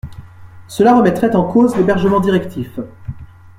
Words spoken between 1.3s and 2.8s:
en cause l’hébergement directif.